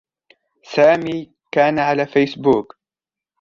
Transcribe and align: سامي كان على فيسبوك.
سامي 0.63 1.31
كان 1.51 1.79
على 1.79 2.07
فيسبوك. 2.07 2.77